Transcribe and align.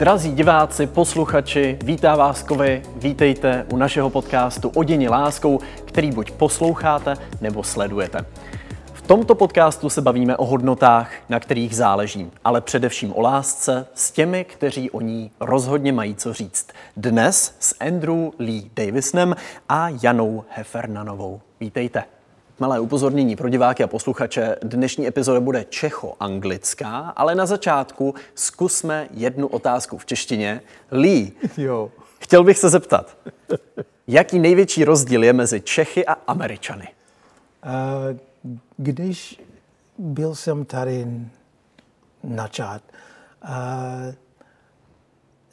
Drazí 0.00 0.32
diváci, 0.32 0.86
posluchači, 0.86 1.78
vítá 1.84 2.16
vás 2.16 2.42
Kovy, 2.42 2.82
vítejte 2.96 3.66
u 3.72 3.76
našeho 3.76 4.10
podcastu 4.10 4.68
Oděni 4.68 5.08
láskou, 5.08 5.60
který 5.84 6.10
buď 6.10 6.30
posloucháte 6.30 7.14
nebo 7.40 7.62
sledujete. 7.62 8.26
V 8.92 9.02
tomto 9.02 9.34
podcastu 9.34 9.90
se 9.90 10.00
bavíme 10.00 10.36
o 10.36 10.46
hodnotách, 10.46 11.12
na 11.28 11.40
kterých 11.40 11.76
záleží, 11.76 12.30
ale 12.44 12.60
především 12.60 13.12
o 13.16 13.20
lásce 13.20 13.86
s 13.94 14.10
těmi, 14.10 14.44
kteří 14.44 14.90
o 14.90 15.00
ní 15.00 15.30
rozhodně 15.40 15.92
mají 15.92 16.14
co 16.14 16.32
říct. 16.32 16.68
Dnes 16.96 17.56
s 17.58 17.76
Andrew 17.80 18.28
Lee 18.38 18.70
Davisnem 18.76 19.36
a 19.68 19.88
Janou 20.02 20.44
Hefernanovou. 20.48 21.40
Vítejte. 21.60 22.19
Malé 22.60 22.80
upozornění 22.80 23.36
pro 23.36 23.48
diváky 23.48 23.82
a 23.82 23.86
posluchače. 23.86 24.56
Dnešní 24.62 25.06
epizoda 25.06 25.40
bude 25.40 25.64
čecho-anglická, 25.64 27.12
ale 27.16 27.34
na 27.34 27.46
začátku 27.46 28.14
zkusme 28.34 29.08
jednu 29.10 29.46
otázku 29.46 29.98
v 29.98 30.06
češtině. 30.06 30.60
Lee, 30.90 31.32
Jo. 31.56 31.90
chtěl 32.20 32.44
bych 32.44 32.58
se 32.58 32.68
zeptat, 32.68 33.16
jaký 34.06 34.38
největší 34.38 34.84
rozdíl 34.84 35.24
je 35.24 35.32
mezi 35.32 35.60
Čechy 35.60 36.06
a 36.06 36.12
Američany? 36.12 36.88
A 37.62 37.94
když 38.76 39.42
byl 39.98 40.34
jsem 40.34 40.64
tady 40.64 41.06
načat, 42.24 42.82
a 43.42 43.86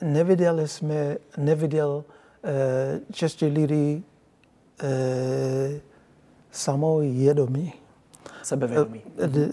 neviděli 0.01 0.67
jsme, 0.67 1.17
neviděl 1.37 2.03
uh, 2.43 2.51
čeští 3.11 3.45
lidi 3.45 4.03
uh, 4.83 4.89
samovědomí. 6.57 7.73
Sebevědomí. 8.43 9.01
D- 9.27 9.45
uh, 9.45 9.51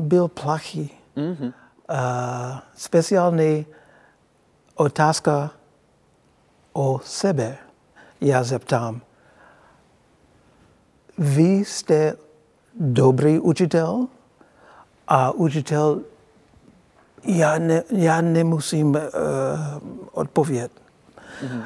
byl 0.00 0.28
plachý. 0.28 0.90
Mm-hmm. 1.16 1.52
Uh, 1.90 2.58
speciální 2.74 3.66
otázka 4.74 5.50
o 6.72 7.00
sebe. 7.04 7.56
Já 8.20 8.42
zeptám, 8.42 9.00
vy 11.18 11.64
jste 11.64 12.16
dobrý 12.74 13.38
učitel 13.38 14.06
a 15.08 15.30
učitel, 15.30 16.00
já, 17.24 17.58
ne, 17.58 17.82
já 17.90 18.20
nemusím 18.20 18.88
uh, 18.88 19.00
odpovědět. 20.12 20.72
Mm-hmm. 21.42 21.58
Uh, 21.58 21.64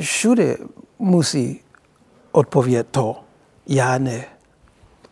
všude 0.00 0.56
musí 0.98 1.60
odpovědět 2.32 2.86
to, 2.90 3.24
já 3.66 3.98
ne. 3.98 4.24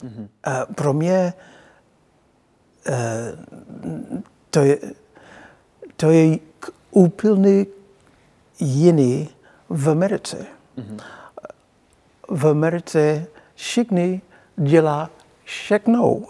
Mm-hmm. 0.02 0.28
Uh, 0.46 0.74
pro 0.74 0.92
mě 0.92 1.34
uh, 2.88 2.94
to 4.50 4.60
je, 4.60 4.78
to 5.96 6.10
je 6.10 6.38
úplně 6.90 7.66
jiný 8.60 9.28
v 9.68 9.90
Americe. 9.90 10.36
Mm-hmm. 10.78 11.00
V 12.28 12.48
Americe 12.48 13.26
všichni 13.54 14.22
dělá 14.56 15.10
všechno. 15.44 16.20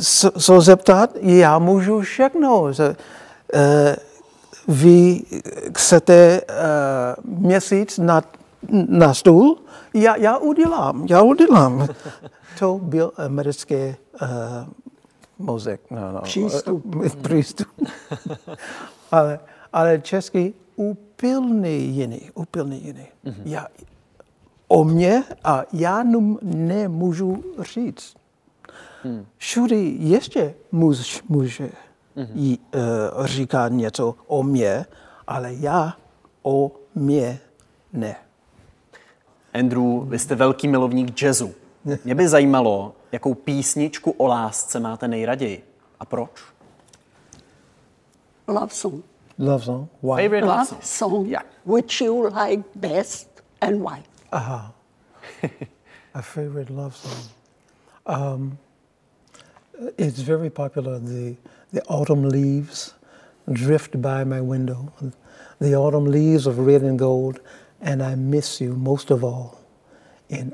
Co, 0.00 0.30
co 0.30 0.60
zeptat? 0.60 1.10
Já 1.20 1.58
můžu 1.58 2.00
všechno. 2.00 2.72
Že, 2.72 2.96
eh, 3.54 3.96
Vy 4.68 5.22
chcete 5.78 6.14
eh, 6.14 6.44
měsíc 7.24 7.98
na, 7.98 8.22
na 8.70 9.14
stůl? 9.14 9.58
Já, 9.94 10.16
já 10.16 10.38
udělám, 10.38 11.06
já 11.10 11.22
udělám. 11.22 11.88
To 12.58 12.80
byl 12.82 13.12
americký 13.16 13.74
uh, 13.74 14.28
mozek. 15.38 15.80
No, 15.90 16.12
no. 16.12 16.20
Přístup. 16.20 16.96
Přístup. 17.22 17.68
ale, 19.10 19.40
ale 19.72 19.98
český 19.98 20.54
úplně 20.76 21.70
jiný, 21.70 22.30
úplně 22.34 22.76
jiný. 22.76 23.06
Mm-hmm. 23.24 23.42
Já, 23.44 23.66
o 24.68 24.84
mě 24.84 25.22
a 25.44 25.62
já 25.72 26.02
num 26.02 26.38
nemůžu 26.42 27.44
říct. 27.74 28.14
Hmm. 29.02 29.26
Všude 29.36 29.76
ještě 29.76 30.54
muž, 30.72 31.22
může 31.28 31.70
mm-hmm. 32.16 32.58
uh, 33.18 33.26
říkat 33.26 33.68
něco 33.68 34.14
o 34.26 34.42
mě, 34.42 34.86
ale 35.26 35.54
já 35.54 35.96
o 36.42 36.72
mě 36.94 37.40
ne. 37.92 38.16
Andrew, 39.52 40.04
vy 40.08 40.18
jste 40.18 40.34
velký 40.34 40.68
milovník 40.68 41.22
jazzu. 41.22 41.54
Mě 42.04 42.14
by 42.14 42.28
zajímalo, 42.28 42.94
jakou 43.12 43.34
písničku 43.34 44.10
o 44.10 44.26
lásce 44.26 44.80
máte 44.80 45.08
nejraději 45.08 45.62
a 46.00 46.04
proč? 46.04 46.30
Love 48.48 48.70
song. 48.74 49.04
Love 49.38 49.64
song? 49.64 49.88
Why? 50.02 50.22
Favorite 50.22 50.46
love 50.46 50.56
Love 50.58 50.66
song? 50.66 50.82
song. 50.82 51.26
Yeah. 51.28 51.44
Which 51.66 52.00
you 52.00 52.22
like 52.28 52.62
best 52.74 53.28
and 53.60 53.82
why? 53.82 54.02
Aha. 54.32 54.72
A 56.14 56.22
favorite 56.22 56.70
love 56.72 56.96
song. 56.96 57.22
Um, 58.06 58.58
it's 59.98 60.18
very 60.20 60.50
popular. 60.50 60.98
The 60.98 61.36
the 61.72 61.82
autumn 61.88 62.28
leaves 62.28 62.94
drift 63.52 63.92
by 64.02 64.24
my 64.24 64.40
window. 64.40 64.92
The 65.60 65.74
autumn 65.76 66.10
leaves 66.10 66.46
of 66.46 66.58
red 66.58 66.82
and 66.82 66.98
gold, 66.98 67.40
and 67.82 68.02
I 68.02 68.14
miss 68.14 68.60
you 68.60 68.74
most 68.74 69.10
of 69.10 69.22
all. 69.24 69.58
In 70.28 70.52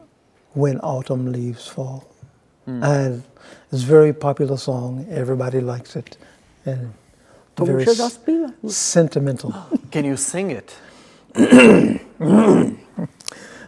when 0.55 0.81
autumn 0.81 1.33
leaves 1.33 1.69
fall, 1.69 2.03
hmm. 2.65 2.83
and 2.83 3.23
it's 3.73 3.83
a 3.83 3.87
very 3.87 4.13
popular 4.13 4.57
song. 4.57 5.07
Everybody 5.11 5.61
likes 5.61 5.97
it, 5.97 6.17
and 6.67 6.93
very 7.59 7.85
může 7.85 7.91
s- 7.91 7.97
zaspívat. 7.97 8.51
sentimental. 8.69 9.53
Can 9.91 10.05
you 10.05 10.17
sing 10.17 10.51
it? 10.51 10.73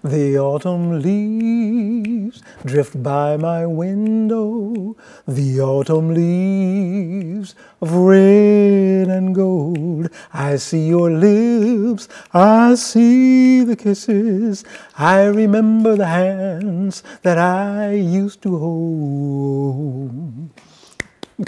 The 0.02 0.38
autumn 0.38 1.02
leaves 1.02 2.42
drift 2.64 3.02
by 3.02 3.36
my 3.36 3.66
window. 3.66 4.96
The 5.28 5.60
autumn 5.60 6.14
leaves 6.14 7.54
of 7.82 7.92
red 7.92 9.08
and 9.08 9.34
gold. 9.34 10.08
I 10.32 10.56
see 10.56 10.88
your 10.88 11.10
lips, 11.10 12.08
I 12.32 12.76
see 12.76 13.62
the 13.62 13.76
kisses. 13.76 14.64
I 14.96 15.24
remember 15.24 15.96
the 15.96 16.06
hands 16.06 17.02
that 17.20 17.36
I 17.36 17.92
used 17.92 18.40
to 18.42 18.58
hold. 18.58 20.50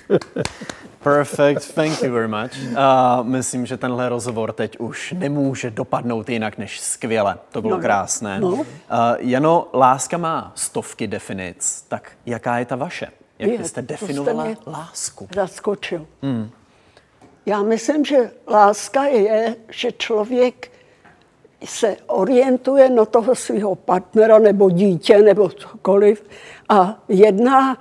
Perfect, 1.02 1.74
thank 1.74 2.02
you 2.02 2.12
very 2.12 2.28
much. 2.28 2.52
Uh, 2.70 3.26
myslím, 3.26 3.66
že 3.66 3.76
tenhle 3.76 4.08
rozhovor 4.08 4.52
teď 4.52 4.78
už 4.78 5.14
nemůže 5.18 5.70
dopadnout 5.70 6.28
jinak 6.28 6.58
než 6.58 6.80
skvěle. 6.80 7.38
To 7.52 7.62
bylo 7.62 7.76
No, 7.76 7.82
krásné. 7.82 8.40
no. 8.40 8.48
Uh, 8.52 8.64
Jano, 9.18 9.68
láska 9.74 10.18
má 10.18 10.52
stovky 10.54 11.06
definic, 11.06 11.84
tak 11.88 12.12
jaká 12.26 12.58
je 12.58 12.64
ta 12.64 12.76
vaše? 12.76 13.06
Jak 13.38 13.50
Je, 13.50 13.58
byste 13.58 13.68
jste 13.68 13.82
definovala 13.82 14.44
mě- 14.44 14.56
lásku? 14.66 15.28
Zaskočil. 15.34 16.06
Já 17.46 17.62
myslím, 17.62 18.04
že 18.04 18.30
láska 18.48 19.04
je, 19.04 19.56
že 19.70 19.92
člověk 19.92 20.70
se 21.64 21.96
orientuje 22.06 22.90
na 22.90 23.04
toho 23.04 23.34
svého 23.34 23.74
partnera 23.74 24.38
nebo 24.38 24.70
dítě 24.70 25.18
nebo 25.18 25.48
cokoliv 25.48 26.24
a 26.68 26.98
jedná 27.08 27.78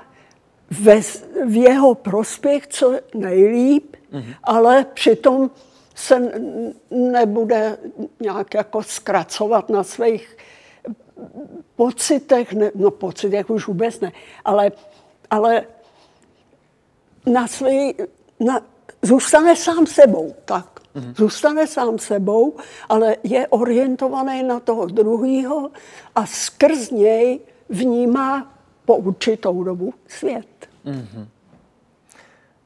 ve, 0.72 1.02
v 1.46 1.56
jeho 1.56 1.96
prospěch 1.96 2.68
co 2.68 2.94
nejlíp, 3.16 3.96
mm-hmm. 4.14 4.36
ale 4.44 4.86
přitom 4.94 5.52
se 5.96 6.32
nebude 6.92 7.78
nějak 8.20 8.54
jako 8.54 8.84
zkracovat 8.84 9.70
na 9.70 9.84
svých 9.84 10.38
pocitech, 11.76 12.54
ne, 12.54 12.72
no 12.76 12.92
pocitech 12.92 13.50
už 13.50 13.68
vůbec 13.68 14.00
ne, 14.00 14.12
ale, 14.46 14.72
ale 15.30 15.64
na 17.26 17.48
svý, 17.48 17.96
na, 18.40 18.62
zůstane 19.02 19.56
sám 19.56 19.86
sebou, 19.86 20.36
tak. 20.46 20.80
Mm-hmm. 20.96 21.14
Zůstane 21.18 21.68
sám 21.68 22.00
sebou, 22.00 22.56
ale 22.90 23.16
je 23.24 23.48
orientovaný 23.48 24.44
na 24.44 24.60
toho 24.60 24.86
druhého 24.86 25.72
a 26.16 26.26
skrz 26.26 26.92
něj 26.92 27.40
vnímá 27.70 28.61
po 28.86 28.96
určitou 28.96 29.64
dobu 29.64 29.94
svět. 30.08 30.70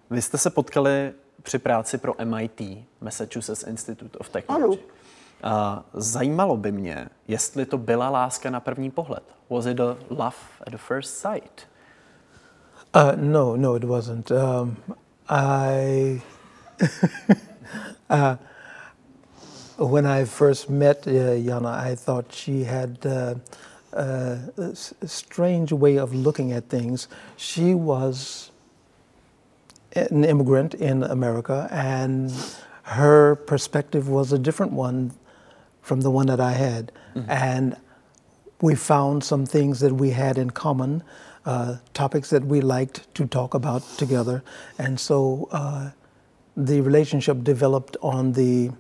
Vy 0.10 0.22
jste 0.22 0.38
se 0.38 0.50
potkali 0.50 1.14
při 1.44 1.60
práci 1.60 1.98
pro 1.98 2.14
MIT, 2.24 2.62
Massachusetts 3.02 3.64
Institute 3.64 4.18
of 4.18 4.30
Technology. 4.30 4.80
A 5.44 5.84
zajímalo 5.94 6.58
by 6.58 6.72
mě, 6.72 7.10
jestli 7.28 7.66
to 7.66 7.78
byla 7.78 8.10
láska 8.10 8.50
na 8.50 8.60
první 8.60 8.92
pohled. 8.92 9.24
Was 9.50 9.66
it 9.66 9.80
a 9.80 9.98
love 10.10 10.36
at 10.62 10.72
the 10.72 10.78
first 10.78 11.18
sight? 11.18 11.68
Uh, 12.96 13.12
no, 13.16 13.56
no, 13.56 13.76
it 13.76 13.84
wasn't. 13.84 14.32
Um, 14.32 14.78
I, 15.30 16.22
uh, 18.10 18.36
when 19.78 20.08
I 20.08 20.26
first 20.26 20.70
met 20.70 21.08
uh, 21.08 21.12
Jana, 21.34 21.92
I 21.92 21.96
thought 21.96 22.34
she 22.34 22.64
had 22.64 23.06
uh, 23.06 23.36
uh, 23.96 24.38
a 24.58 24.76
strange 25.08 25.72
way 25.72 25.98
of 25.98 26.14
looking 26.14 26.52
at 26.52 26.70
things. 26.70 27.08
She 27.38 27.74
was 27.74 28.52
an 29.94 30.24
immigrant 30.26 30.74
in 30.74 31.04
America, 31.04 31.68
and 31.72 32.32
her 32.84 33.36
perspective 33.36 34.10
was 34.10 34.34
a 34.34 34.38
different 34.38 34.74
one 34.74 35.14
from 35.82 36.02
the 36.02 36.12
one 36.12 36.28
that 36.28 36.40
I 36.40 36.52
had. 36.52 36.92
Mm-hmm. 37.16 37.30
And 37.30 37.78
we 38.62 38.76
found 38.76 39.24
some 39.24 39.46
things 39.46 39.80
that 39.80 39.94
we 39.94 40.12
had 40.12 40.38
in 40.38 40.50
common, 40.50 41.04
uh, 41.46 41.78
topics 41.94 42.30
that 42.32 42.46
we 42.46 42.62
liked 42.62 43.14
to 43.16 43.26
talk 43.26 43.54
about 43.54 43.84
together. 43.98 44.44
And 44.78 45.00
so 45.00 45.48
uh, 45.52 45.92
the 46.58 46.82
relationship 46.82 47.44
developed 47.44 47.98
on 48.02 48.34
the 48.34 48.72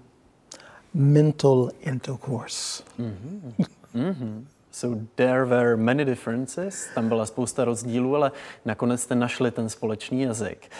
mental 0.94 1.71
intercourse. 1.81 2.83
Mm-hmm. 3.00 3.63
Mm-hmm. 3.95 4.39
So 4.75 5.01
there 5.16 5.45
were 5.45 5.77
many 5.77 6.06
differences, 6.06 6.88
tam 6.95 7.07
byla 7.07 7.25
spousta 7.25 7.66
rozdílů, 7.66 8.16
ale 8.16 8.31
nakonec 8.66 9.01
jste 9.01 9.16
našli 9.16 9.51
ten 9.51 9.69
společný 9.69 10.22
jazyk. 10.22 10.72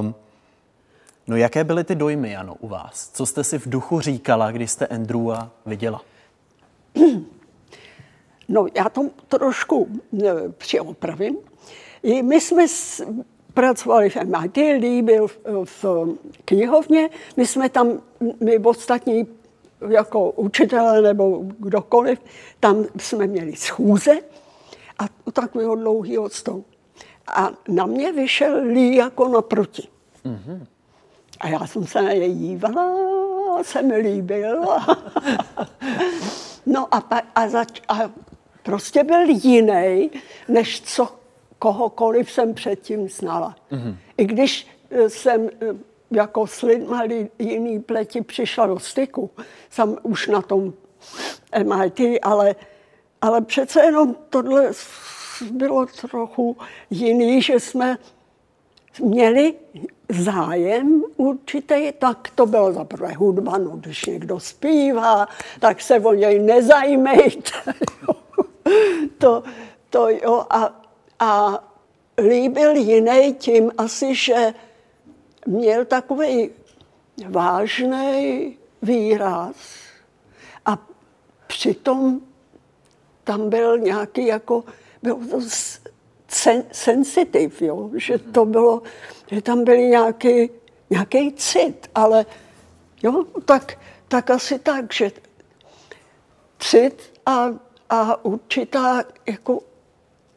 Um, 0.00 0.14
no 1.26 1.36
jaké 1.36 1.64
byly 1.64 1.84
ty 1.84 1.94
dojmy, 1.94 2.30
Jano, 2.30 2.54
u 2.54 2.68
vás? 2.68 3.10
Co 3.14 3.26
jste 3.26 3.44
si 3.44 3.58
v 3.58 3.68
duchu 3.68 4.00
říkala, 4.00 4.52
když 4.52 4.70
jste 4.70 4.86
Andrewa 4.86 5.50
viděla? 5.66 6.02
No 8.48 8.66
já 8.74 8.88
to 8.88 9.10
trošku 9.28 9.88
e, 10.24 10.48
přiopravím. 10.48 11.36
My 12.22 12.40
jsme 12.40 12.66
pracovali 13.54 14.10
v 14.10 14.16
MIT, 14.16 14.56
Lee 14.56 15.02
byl 15.02 15.28
v, 15.28 15.44
v 15.64 15.84
knihovně, 16.44 17.10
my 17.36 17.46
jsme 17.46 17.68
tam, 17.68 18.00
my 18.40 18.58
ostatní 18.58 19.26
jako 19.88 20.30
učitelé 20.30 21.02
nebo 21.02 21.42
kdokoliv, 21.58 22.18
tam 22.60 22.84
jsme 22.98 23.26
měli 23.26 23.56
schůze 23.56 24.12
a 24.98 25.04
u 25.24 25.30
takového 25.30 25.74
dlouhého 25.74 26.28
stolu. 26.28 26.64
A 27.26 27.50
na 27.68 27.86
mě 27.86 28.12
vyšel 28.12 28.64
Lee 28.64 28.96
jako 28.96 29.28
naproti. 29.28 29.88
Mm-hmm. 30.24 30.66
A 31.40 31.48
já 31.48 31.66
jsem 31.66 31.86
se 31.86 32.02
na 32.02 32.12
něj 32.12 32.34
dívala, 32.34 32.96
se 33.62 33.82
mi 33.82 33.96
líbil. 33.96 34.62
no 36.66 36.94
a, 36.94 37.00
pa, 37.00 37.22
a, 37.34 37.48
zač, 37.48 37.80
a 37.88 38.10
prostě 38.62 39.04
byl 39.04 39.28
jiný, 39.28 40.10
než 40.48 40.80
co 40.80 41.08
kohokoliv 41.58 42.30
jsem 42.30 42.54
předtím 42.54 43.08
znala. 43.08 43.56
Mm-hmm. 43.72 43.96
I 44.16 44.24
když 44.24 44.66
eh, 44.90 45.10
jsem 45.10 45.50
eh, 45.60 45.66
jako 46.10 46.46
s 46.46 46.62
lidma 46.62 47.02
jiný 47.38 47.80
pleti 47.80 48.22
přišla 48.22 48.66
do 48.66 48.78
styku, 48.78 49.30
jsem 49.70 49.96
už 50.02 50.26
na 50.26 50.42
tom 50.42 50.72
MIT, 51.62 52.18
ale, 52.22 52.54
ale 53.20 53.40
přece 53.40 53.80
jenom 53.80 54.16
tohle 54.30 54.70
bylo 55.50 55.86
trochu 55.86 56.56
jiný, 56.90 57.42
že 57.42 57.60
jsme 57.60 57.98
měli 59.00 59.54
zájem 60.08 61.02
určitý, 61.16 61.92
tak 61.98 62.30
to 62.34 62.46
bylo 62.46 62.72
za 62.72 62.84
prvé 62.84 63.12
hudba, 63.12 63.58
no 63.58 63.70
když 63.70 64.06
někdo 64.06 64.40
zpívá, 64.40 65.28
tak 65.60 65.80
se 65.80 66.00
o 66.00 66.14
něj 66.14 66.38
nezajímejte. 66.38 67.50
to, 69.18 69.42
to 69.90 70.08
jo, 70.08 70.46
a, 70.50 70.82
a 71.20 71.64
líbil 72.18 72.76
jiný 72.76 73.34
tím 73.34 73.72
asi, 73.78 74.14
že 74.14 74.54
měl 75.46 75.84
takový 75.84 76.50
vážný 77.28 78.56
výraz 78.82 79.56
a 80.66 80.78
přitom 81.46 82.20
tam 83.24 83.50
byl 83.50 83.78
nějaký 83.78 84.26
jako, 84.26 84.64
byl 85.02 85.16
to 85.30 85.40
sen, 86.28 86.64
sensitiv, 86.72 87.62
jo? 87.62 87.90
že 87.94 88.18
to 88.18 88.44
bylo, 88.44 88.82
že 89.30 89.42
tam 89.42 89.64
byl 89.64 89.76
nějaký, 89.76 90.50
nějaký 90.90 91.32
cit, 91.32 91.90
ale 91.94 92.26
jo, 93.02 93.24
tak, 93.44 93.78
tak 94.08 94.30
asi 94.30 94.58
tak, 94.58 94.92
že 94.92 95.12
cit 96.58 97.12
a, 97.26 97.48
a 97.90 98.24
určitá 98.24 99.04
jako 99.26 99.60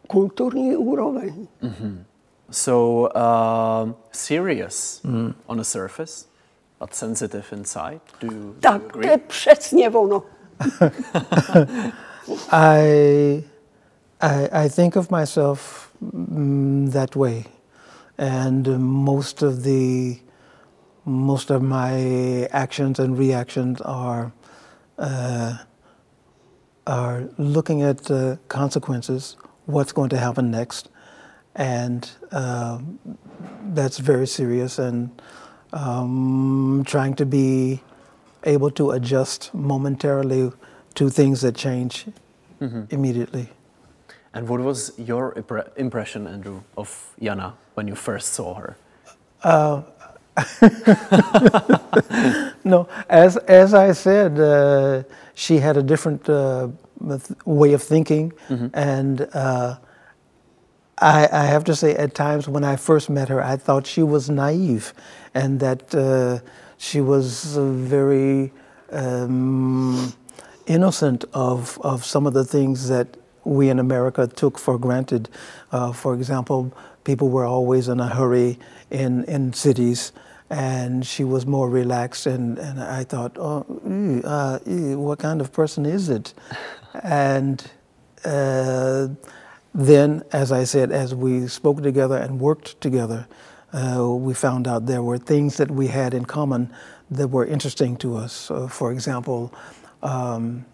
kulturní 0.07 0.75
úroveň. 0.75 1.47
Mm-hmm. 1.63 2.03
So 2.51 3.05
uh, 3.05 3.93
serious 4.11 5.01
mm. 5.05 5.33
on 5.47 5.57
the 5.57 5.63
surface, 5.63 6.27
but 6.79 6.95
sensitive 6.95 7.51
inside. 7.51 8.01
Do 8.19 8.27
you, 8.27 8.55
tak, 8.61 8.81
do 8.93 8.99
you 8.99 9.13
agree? 9.13 9.17
přesně 9.27 9.89
ono. 9.89 10.23
I, 12.51 13.43
I, 14.21 14.49
I 14.51 14.69
think 14.69 14.95
of 14.95 15.09
myself 15.11 15.91
mm, 16.01 16.91
that 16.91 17.15
way, 17.15 17.45
and 18.17 18.67
most 18.79 19.41
of 19.41 19.63
the 19.63 20.19
most 21.05 21.49
of 21.49 21.61
my 21.61 22.47
actions 22.51 22.99
and 22.99 23.17
reactions 23.17 23.81
are 23.81 24.31
uh, 24.97 25.57
are 26.85 27.29
looking 27.37 27.81
at 27.81 28.03
the 28.05 28.39
consequences, 28.47 29.37
what's 29.65 29.91
going 29.91 30.09
to 30.09 30.17
happen 30.17 30.51
next, 30.51 30.89
and 31.55 32.09
uh, 32.31 32.79
that's 33.73 33.97
very 33.97 34.27
serious. 34.27 34.79
And 34.79 35.09
um, 35.73 36.83
trying 36.87 37.15
to 37.15 37.25
be 37.25 37.81
able 38.43 38.71
to 38.71 38.91
adjust 38.91 39.53
momentarily 39.53 40.51
to 40.95 41.09
things 41.09 41.41
that 41.41 41.55
change 41.55 42.05
mm-hmm. 42.61 42.83
immediately. 42.89 43.49
And 44.33 44.47
what 44.47 44.61
was 44.61 44.93
your 44.97 45.33
impression, 45.75 46.27
Andrew, 46.27 46.61
of 46.77 47.13
Jana 47.21 47.55
when 47.73 47.87
you 47.87 47.95
first 47.95 48.33
saw 48.33 48.53
her? 48.55 48.77
Uh, 49.43 49.81
no, 52.63 52.87
as 53.09 53.37
as 53.37 53.73
I 53.73 53.91
said, 53.91 54.39
uh, 54.39 55.03
she 55.33 55.57
had 55.57 55.77
a 55.77 55.83
different 55.83 56.29
uh, 56.29 56.69
way 57.45 57.73
of 57.73 57.83
thinking, 57.83 58.31
mm-hmm. 58.47 58.67
and 58.73 59.27
uh, 59.33 59.77
I, 61.01 61.29
I, 61.31 61.45
have 61.45 61.63
to 61.65 61.75
say, 61.75 61.95
at 61.95 62.13
times 62.13 62.47
when 62.47 62.63
I 62.63 62.75
first 62.75 63.09
met 63.09 63.29
her, 63.29 63.41
I 63.41 63.55
thought 63.55 63.87
she 63.87 64.03
was 64.03 64.29
naive 64.29 64.93
and 65.33 65.59
that 65.59 65.95
uh, 65.95 66.39
she 66.77 66.99
was 67.01 67.55
very 67.55 68.51
um, 68.91 70.13
innocent 70.67 71.25
of, 71.33 71.79
of 71.83 72.03
some 72.03 72.27
of 72.27 72.33
the 72.33 72.43
things 72.43 72.89
that 72.89 73.17
we 73.43 73.69
in 73.69 73.79
America 73.79 74.27
took 74.27 74.59
for 74.59 74.77
granted. 74.77 75.29
Uh, 75.71 75.91
for 75.91 76.13
example, 76.13 76.73
people 77.03 77.29
were 77.29 77.45
always 77.45 77.87
in 77.87 77.99
a 77.99 78.07
hurry 78.07 78.59
in, 78.91 79.23
in 79.25 79.53
cities, 79.53 80.11
and 80.49 81.05
she 81.05 81.23
was 81.23 81.45
more 81.45 81.69
relaxed. 81.69 82.25
And, 82.25 82.57
and 82.57 82.81
I 82.81 83.03
thought, 83.03 83.37
oh, 83.37 83.65
uh, 84.25 84.59
what 84.95 85.19
kind 85.19 85.41
of 85.41 85.51
person 85.53 85.85
is 85.85 86.09
it? 86.09 86.33
and 87.03 87.65
uh, 88.25 89.07
then, 89.79 90.23
as 90.33 90.51
I 90.51 90.65
said, 90.65 90.91
as 90.91 91.15
we 91.15 91.47
spoke 91.47 91.81
together 91.81 92.17
and 92.17 92.39
worked 92.39 92.81
together, 92.81 93.27
uh, 93.71 94.05
we 94.09 94.33
found 94.33 94.67
out 94.67 94.87
there 94.87 95.01
were 95.01 95.17
things 95.17 95.55
that 95.57 95.71
we 95.71 95.87
had 95.87 96.13
in 96.13 96.25
common 96.25 96.73
that 97.09 97.29
were 97.29 97.45
interesting 97.45 97.95
to 97.97 98.17
us. 98.17 98.51
Uh, 98.51 98.67
for 98.67 98.91
example, 98.91 99.53
um, 100.03 100.65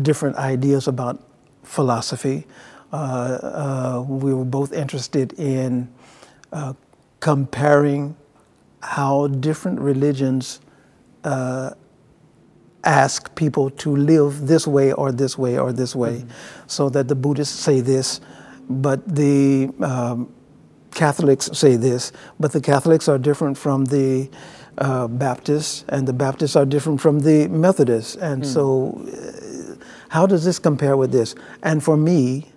different 0.00 0.36
ideas 0.36 0.88
about 0.88 1.22
philosophy. 1.62 2.46
Uh, 2.92 2.96
uh 2.96 4.04
we 4.06 4.32
were 4.34 4.44
both 4.44 4.72
interested 4.72 5.32
in 5.38 5.88
uh, 6.52 6.72
comparing 7.20 8.16
how 8.82 9.26
different 9.28 9.78
religions 9.78 10.60
uh, 11.24 11.70
ask 12.84 13.34
people 13.34 13.70
to 13.70 13.94
live 13.94 14.46
this 14.46 14.66
way 14.66 14.92
or 14.92 15.12
this 15.12 15.38
way 15.38 15.58
or 15.58 15.72
this 15.72 15.94
way, 15.94 16.18
mm-hmm. 16.18 16.30
so 16.66 16.88
that 16.90 17.08
the 17.08 17.14
Buddhists 17.14 17.58
say 17.58 17.80
this, 17.80 18.20
but 18.68 19.06
the 19.06 19.70
um, 19.80 20.32
Catholics 20.92 21.50
say 21.52 21.76
this, 21.76 22.12
but 22.38 22.52
the 22.52 22.60
Catholics 22.60 23.08
are 23.08 23.18
different 23.18 23.56
from 23.56 23.84
the 23.86 24.28
uh, 24.78 25.06
Baptists, 25.06 25.84
and 25.88 26.06
the 26.06 26.12
Baptists 26.12 26.56
are 26.56 26.66
different 26.66 27.00
from 27.00 27.20
the 27.20 27.48
Methodists. 27.48 28.16
And 28.16 28.42
mm. 28.42 28.46
so, 28.46 29.00
uh, 29.06 29.84
how 30.08 30.26
does 30.26 30.44
this 30.44 30.58
compare 30.58 30.96
with 30.96 31.12
this? 31.12 31.34
And 31.62 31.82
for 31.82 31.96
me, 31.96 32.50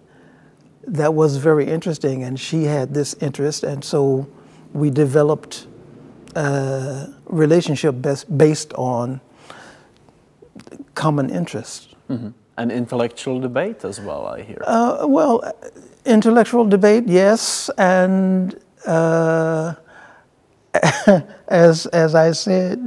that 0.88 1.14
was 1.14 1.38
very 1.38 1.66
interesting, 1.68 2.24
and 2.24 2.40
she 2.40 2.64
had 2.64 2.94
this 2.94 3.16
interest, 3.16 3.64
and 3.64 3.84
so 3.84 4.28
we 4.74 4.90
developed 4.90 5.68
a 6.36 7.08
relationship 7.26 8.02
best 8.02 8.38
based 8.38 8.74
on 8.74 9.22
common 10.96 11.30
interest. 11.30 11.96
Mm-hmm. 12.10 12.30
And 12.58 12.72
intellectual 12.72 13.40
debate 13.40 13.84
as 13.84 14.00
well, 14.00 14.26
I 14.26 14.42
hear. 14.42 14.62
Uh, 14.66 15.06
well, 15.08 15.44
intellectual 16.06 16.66
debate, 16.66 17.04
yes, 17.08 17.70
and 17.78 18.58
uh, 18.86 19.74
as 21.48 21.86
as 21.88 22.16
I 22.16 22.32
said, 22.32 22.80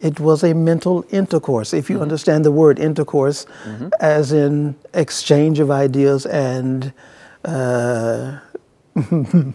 it 0.00 0.18
was 0.18 0.42
a 0.42 0.54
mental 0.54 1.04
intercourse. 1.10 1.72
If 1.72 1.88
you 1.88 1.96
mm-hmm. 1.96 2.02
understand 2.02 2.44
the 2.44 2.50
word 2.50 2.78
intercourse, 2.78 3.46
mm-hmm. 3.64 3.88
as 4.00 4.32
in 4.32 4.74
exchange 4.94 5.60
of 5.60 5.70
ideas 5.70 6.26
and 6.26 6.92
uh, 7.44 8.38
mm, 8.96 9.54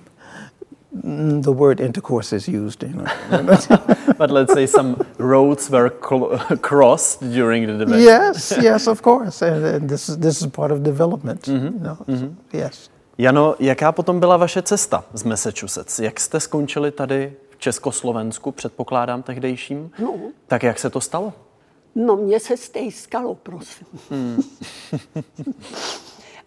the 1.43 1.51
word 1.51 1.79
intercourse 1.79 2.31
is 2.31 2.47
used. 2.47 2.83
You 2.83 2.89
know. 3.31 3.94
But 4.17 4.31
let's 4.31 4.53
say 4.53 4.67
some 4.67 4.95
roads 5.19 5.69
were 5.69 5.91
cl- 6.09 6.57
crossed 6.61 7.21
during 7.21 7.67
the 7.67 7.85
debate. 7.85 8.01
yes, 8.01 8.53
yes, 8.61 8.87
of 8.87 9.01
course, 9.01 9.41
and, 9.41 9.65
and 9.65 9.89
this 9.89 10.09
is 10.09 10.17
this 10.17 10.41
is 10.41 10.47
part 10.47 10.71
of 10.71 10.79
development. 10.79 11.41
Mm-hmm. 11.47 11.73
You 11.73 11.83
know? 11.83 11.97
so, 12.07 12.57
yes. 12.57 12.89
Jano, 13.17 13.55
jaká 13.59 13.91
potom 13.91 14.19
byla 14.19 14.37
vaše 14.37 14.61
cesta 14.61 15.03
z 15.13 15.23
Massachusetts? 15.23 15.99
Jak 15.99 16.19
jste 16.19 16.39
skončili 16.39 16.91
tady 16.91 17.33
v 17.49 17.57
Československu, 17.57 18.51
předpokládám 18.51 19.23
tehdejším? 19.23 19.91
No. 19.99 20.13
Tak 20.47 20.63
jak 20.63 20.79
se 20.79 20.89
to 20.89 21.01
stalo? 21.01 21.33
No, 21.95 22.15
mně 22.15 22.39
se 22.39 22.57
stejskalo, 22.57 23.35
prosím. 23.35 23.87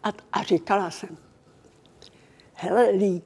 a, 0.04 0.08
a 0.32 0.42
říkala 0.42 0.90
jsem, 0.90 1.08
hele, 2.54 2.90
Lí, 2.90 3.22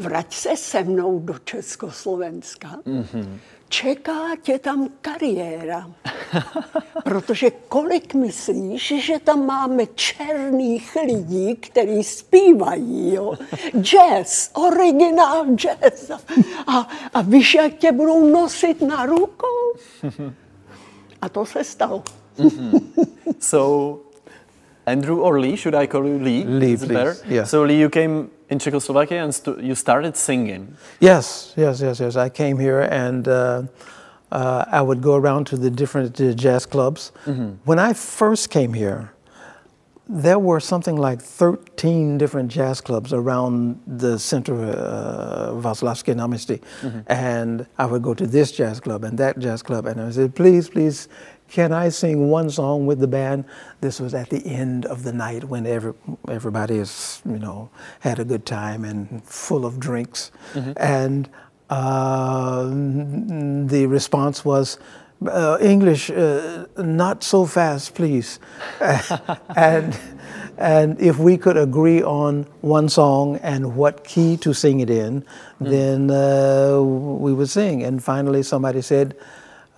vrať 0.00 0.34
se 0.34 0.56
se 0.56 0.84
mnou 0.84 1.18
do 1.18 1.38
Československa. 1.38 2.68
Mm-hmm. 2.86 3.38
Čeká 3.68 4.36
tě 4.42 4.58
tam 4.58 4.88
kariéra. 5.00 5.90
Protože 7.04 7.50
kolik 7.50 8.14
myslíš, 8.14 8.92
že 9.04 9.18
tam 9.18 9.46
máme 9.46 9.86
černých 9.94 10.96
lidí, 11.06 11.56
kteří 11.56 12.04
zpívají, 12.04 13.14
jo? 13.14 13.34
Jazz, 13.80 14.50
originál 14.54 15.46
jazz. 15.54 16.10
A, 16.66 16.88
a 17.14 17.22
víš, 17.22 17.54
jak 17.54 17.74
tě 17.74 17.92
budou 17.92 18.26
nosit 18.26 18.82
na 18.82 19.06
rukou? 19.06 19.74
A 21.22 21.28
to 21.28 21.46
se 21.46 21.64
stalo. 21.64 22.02
So, 23.40 24.09
Andrew 24.90 25.20
or 25.20 25.38
Lee, 25.40 25.56
should 25.56 25.74
I 25.74 25.86
call 25.86 26.04
you 26.06 26.18
Lee? 26.18 26.44
Lee, 26.44 26.72
Is 26.72 26.82
it 26.82 26.86
please. 26.88 26.94
better? 26.94 27.16
Yeah. 27.28 27.44
So, 27.44 27.62
Lee, 27.64 27.78
you 27.78 27.88
came 27.88 28.30
in 28.50 28.58
Czechoslovakia 28.58 29.22
and 29.22 29.32
stu- 29.34 29.58
you 29.62 29.74
started 29.74 30.16
singing. 30.16 30.74
Yes, 31.00 31.54
yes, 31.56 31.80
yes, 31.80 32.00
yes. 32.00 32.16
I 32.16 32.28
came 32.28 32.58
here 32.58 32.80
and 32.80 33.26
uh, 33.28 33.62
uh, 34.32 34.64
I 34.70 34.82
would 34.82 35.00
go 35.00 35.14
around 35.14 35.46
to 35.46 35.56
the 35.56 35.70
different 35.70 36.20
uh, 36.20 36.32
jazz 36.32 36.66
clubs. 36.66 37.12
When 37.64 37.78
I 37.78 37.92
first 37.94 38.50
came 38.50 38.72
here, 38.74 39.12
there 40.12 40.40
were 40.40 40.58
something 40.60 40.96
like 40.96 41.22
13 41.22 42.18
different 42.18 42.50
jazz 42.50 42.80
clubs 42.80 43.12
around 43.12 43.78
the 43.86 44.18
center 44.18 44.54
of 44.54 44.68
uh, 44.74 45.68
Vaslavsky 45.68 46.08
and 46.10 46.20
Amnesty. 46.20 46.60
And 47.06 47.64
I 47.78 47.86
would 47.86 48.02
go 48.02 48.14
to 48.14 48.26
this 48.26 48.50
jazz 48.50 48.80
club 48.80 49.04
and 49.04 49.16
that 49.18 49.38
jazz 49.38 49.62
club, 49.62 49.86
and 49.86 50.00
I 50.00 50.10
said, 50.10 50.34
please, 50.34 50.68
please, 50.68 51.08
can 51.50 51.72
I 51.72 51.88
sing 51.88 52.30
one 52.30 52.48
song 52.48 52.86
with 52.86 53.00
the 53.00 53.08
band? 53.08 53.44
This 53.80 54.00
was 54.00 54.14
at 54.14 54.30
the 54.30 54.44
end 54.46 54.86
of 54.86 55.02
the 55.02 55.12
night 55.12 55.44
when 55.44 55.66
every, 55.66 55.94
everybody 56.28 56.76
is, 56.76 57.20
you 57.26 57.38
know, 57.38 57.70
had 58.00 58.20
a 58.20 58.24
good 58.24 58.46
time 58.46 58.84
and 58.84 59.22
full 59.24 59.66
of 59.66 59.80
drinks. 59.80 60.30
And 60.76 61.28
uh, 61.68 62.64
the 62.68 63.86
response 63.88 64.44
was, 64.44 64.78
uh, 65.26 65.58
English, 65.60 66.10
uh, 66.10 66.66
not 66.78 67.22
so 67.22 67.44
fast, 67.44 67.94
please. 67.94 68.38
and, 69.56 69.98
and 70.56 71.00
if 71.00 71.18
we 71.18 71.36
could 71.36 71.56
agree 71.56 72.02
on 72.02 72.44
one 72.60 72.88
song 72.88 73.36
and 73.42 73.76
what 73.76 74.04
key 74.04 74.36
to 74.38 74.54
sing 74.54 74.80
it 74.80 74.88
in, 74.88 75.24
then 75.60 76.10
uh, 76.10 76.80
we 76.80 77.32
would 77.34 77.50
sing. 77.50 77.82
And 77.82 78.02
finally, 78.02 78.42
somebody 78.42 78.80
said, 78.80 79.16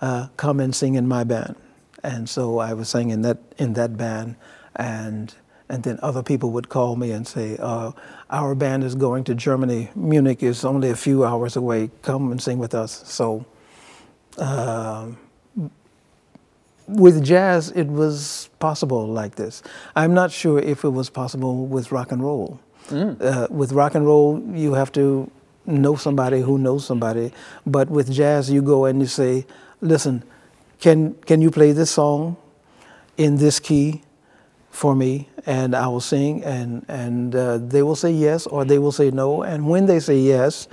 uh, 0.01 0.27
"Come 0.37 0.61
and 0.61 0.73
sing 0.73 0.95
in 0.95 1.07
my 1.07 1.23
band." 1.25 1.55
And 2.03 2.29
so 2.29 2.59
I 2.59 2.73
was 2.73 2.89
singing 2.89 3.21
that 3.21 3.37
in 3.57 3.73
that 3.73 3.95
band, 3.97 4.35
and 4.75 5.33
and 5.69 5.83
then 5.83 5.97
other 6.03 6.21
people 6.21 6.51
would 6.51 6.67
call 6.69 6.95
me 6.95 7.11
and 7.11 7.25
say, 7.25 7.57
uh, 7.59 7.91
"Our 8.29 8.55
band 8.55 8.83
is 8.83 8.95
going 8.95 9.23
to 9.25 9.35
Germany. 9.35 9.89
Munich 9.95 10.43
is 10.43 10.65
only 10.65 10.89
a 10.89 10.95
few 10.95 11.23
hours 11.23 11.55
away. 11.55 11.91
Come 12.01 12.31
and 12.31 12.41
sing 12.41 12.59
with 12.59 12.75
us." 12.75 13.03
So 13.05 13.45
um, 14.37 15.17
with 16.87 17.23
jazz, 17.23 17.71
it 17.71 17.87
was 17.87 18.49
possible 18.59 19.07
like 19.07 19.35
this. 19.35 19.63
I'm 19.95 20.13
not 20.13 20.31
sure 20.31 20.59
if 20.59 20.83
it 20.83 20.89
was 20.89 21.09
possible 21.09 21.65
with 21.65 21.91
rock 21.91 22.11
and 22.11 22.21
roll. 22.21 22.59
Uh, 22.91 23.47
with 23.49 23.71
rock 23.71 23.95
and 23.95 24.05
roll, 24.05 24.43
you 24.53 24.73
have 24.73 24.91
to 24.91 25.31
know 25.65 25.95
somebody 25.95 26.41
who 26.41 26.57
knows 26.57 26.85
somebody. 26.85 27.31
But 27.65 27.89
with 27.89 28.11
jazz, 28.11 28.51
you 28.51 28.61
go 28.61 28.83
and 28.83 28.99
you 28.99 29.07
say, 29.07 29.45
"Listen, 29.79 30.23
can 30.83 31.15
can 31.29 31.41
you 31.41 31.51
play 31.51 31.71
this 31.71 31.91
song 31.91 32.35
in 33.15 33.37
this 33.37 33.59
key 33.59 34.03
for 34.69 34.93
me?" 34.95 35.29
And 35.45 35.75
I 35.75 35.87
will 35.87 36.03
sing, 36.03 36.43
and 36.43 36.83
and 36.87 37.35
uh, 37.35 37.57
they 37.57 37.83
will 37.83 37.95
say 37.95 38.11
yes 38.11 38.47
or 38.47 38.65
they 38.65 38.79
will 38.79 38.91
say 38.91 39.11
no. 39.11 39.43
And 39.43 39.67
when 39.71 39.85
they 39.87 39.99
say 39.99 40.17
yes, 40.19 40.67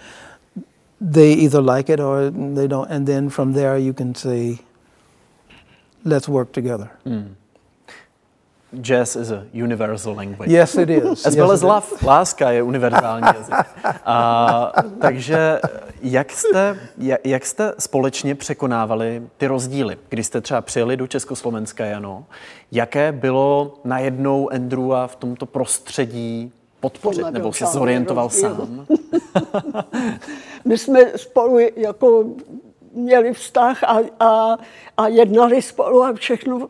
they 1.01 1.33
either 1.33 1.63
like 1.63 1.89
it 1.89 2.01
or 2.01 2.31
they 2.31 2.67
don't. 2.69 2.91
And 2.91 3.07
then 3.07 3.31
from 3.31 3.53
there, 3.55 3.79
you 3.79 3.93
can 3.95 4.15
say, 4.15 4.59
let's 6.05 6.29
work 6.29 6.53
together. 6.53 6.91
Jazz 8.73 9.17
is 9.17 9.31
a 9.31 9.45
universal 9.53 10.15
language. 10.15 10.53
Yes, 10.53 10.75
it 10.75 10.91
is. 10.91 11.27
As 11.27 11.35
Yes, 11.35 11.37
well 11.37 11.53
as 11.53 11.63
love. 11.63 11.87
Láska 12.07 12.51
je 12.51 12.63
univerzální 12.63 13.27
jazyk. 13.37 13.55
A, 14.05 14.73
takže 15.01 15.61
jak 16.03 16.33
jste, 16.33 16.79
jak, 17.25 17.47
jste 17.47 17.73
společně 17.79 18.35
překonávali 18.35 19.23
ty 19.37 19.47
rozdíly, 19.47 19.99
když 20.09 20.27
jste 20.27 20.41
třeba 20.41 20.61
přijeli 20.61 20.97
do 20.97 21.07
Československa, 21.07 21.85
Jano? 21.85 22.25
Jaké 22.73 23.13
bylo 23.13 23.75
najednou 23.85 24.53
Andrewa 24.53 25.07
v 25.07 25.17
tomto 25.17 25.47
prostředí 25.47 26.53
podpořit, 26.81 27.31
nebo 27.31 27.53
se 27.53 27.67
zorientoval 27.67 28.25
rozdíl. 28.27 28.57
sám? 28.57 28.87
My 30.65 30.79
jsme 30.79 31.01
spolu 31.17 31.59
jako 31.77 32.25
měli 32.93 33.35
vztah 33.35 33.85
a, 33.85 33.99
a, 34.21 34.57
a 34.97 35.09
jednali 35.09 35.63
spolu 35.63 36.03
a 36.05 36.13
všechno 36.13 36.69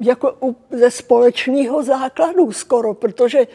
jako 0.00 0.36
u- 0.42 0.56
ze 0.70 0.90
společného 0.90 1.82
základu 1.82 2.52
skoro, 2.52 2.94
protože 2.94 3.46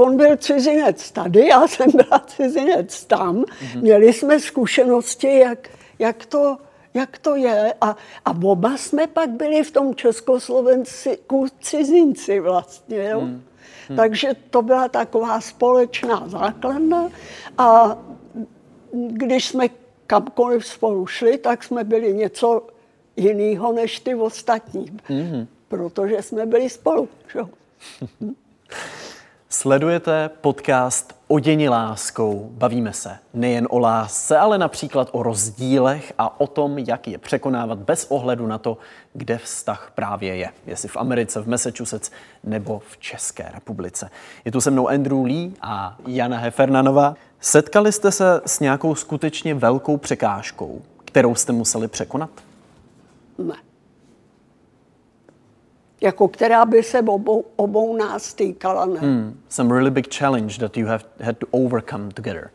on 0.00 0.16
byl 0.16 0.36
cizinec 0.36 1.10
tady, 1.10 1.46
já 1.46 1.68
jsem 1.68 1.90
byla 1.90 2.18
cizinec 2.26 3.04
tam. 3.04 3.42
Mm-hmm. 3.42 3.80
Měli 3.80 4.12
jsme 4.12 4.40
zkušenosti, 4.40 5.38
jak, 5.38 5.68
jak, 5.98 6.26
to, 6.26 6.56
jak 6.94 7.18
to 7.18 7.34
je 7.36 7.74
a, 7.80 7.96
a 8.24 8.30
oba 8.44 8.76
jsme 8.76 9.06
pak 9.06 9.30
byli 9.30 9.62
v 9.62 9.70
tom 9.70 9.94
Československu 9.94 11.46
cizinci 11.60 12.40
vlastně. 12.40 13.08
Jo? 13.08 13.20
Mm. 13.20 13.42
Takže 13.96 14.28
to 14.50 14.62
byla 14.62 14.88
taková 14.88 15.40
společná 15.40 16.24
základna 16.26 17.10
a 17.58 17.98
když 18.92 19.46
jsme 19.48 19.68
kamkoliv 20.06 20.66
spolu 20.66 21.06
šli, 21.06 21.38
tak 21.38 21.64
jsme 21.64 21.84
byli 21.84 22.14
něco 22.14 22.66
jiného 23.16 23.72
než 23.72 24.00
ty 24.00 24.14
ostatní. 24.14 24.86
Mm-hmm. 24.86 25.46
Protože 25.68 26.22
jsme 26.22 26.46
byli 26.46 26.70
spolu. 26.70 27.08
Že? 27.32 27.40
Sledujete 29.48 30.30
podcast 30.40 31.14
Oděni 31.28 31.68
láskou. 31.68 32.48
Bavíme 32.52 32.92
se 32.92 33.18
nejen 33.34 33.66
o 33.70 33.78
lásce, 33.78 34.38
ale 34.38 34.58
například 34.58 35.08
o 35.12 35.22
rozdílech 35.22 36.12
a 36.18 36.40
o 36.40 36.46
tom, 36.46 36.78
jak 36.78 37.08
je 37.08 37.18
překonávat 37.18 37.78
bez 37.78 38.06
ohledu 38.08 38.46
na 38.46 38.58
to, 38.58 38.78
kde 39.12 39.38
vztah 39.38 39.92
právě 39.94 40.36
je. 40.36 40.50
Jestli 40.66 40.88
v 40.88 40.96
Americe, 40.96 41.40
v 41.40 41.48
Massachusetts 41.48 42.10
nebo 42.44 42.78
v 42.78 42.98
České 42.98 43.50
republice. 43.54 44.10
Je 44.44 44.52
tu 44.52 44.60
se 44.60 44.70
mnou 44.70 44.88
Andrew 44.88 45.24
Lee 45.24 45.52
a 45.62 45.96
Jana 46.06 46.38
Hefernanová. 46.38 47.14
Setkali 47.40 47.92
jste 47.92 48.12
se 48.12 48.40
s 48.46 48.60
nějakou 48.60 48.94
skutečně 48.94 49.54
velkou 49.54 49.96
překážkou, 49.96 50.82
kterou 51.04 51.34
jste 51.34 51.52
museli 51.52 51.88
překonat? 51.88 52.30
Ne. 53.38 53.56
Jako 56.00 56.28
která 56.28 56.64
by 56.64 56.82
se 56.82 57.00
obou, 57.00 57.44
obou 57.56 57.96
nás 57.96 58.34
týkala, 58.34 58.86
ne. 58.86 59.00
Hmm. 59.00 59.40
Some 59.48 59.74
really 59.74 59.90
big 59.90 60.14
challenge 60.14 60.58
that 60.58 60.76
you 60.76 60.86
have 60.86 61.04
had 61.20 61.38
to 61.38 61.46
overcome 61.50 62.08
together. 62.12 62.50